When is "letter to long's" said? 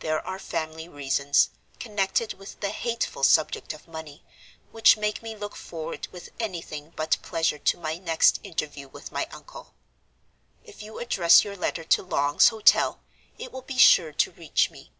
11.56-12.48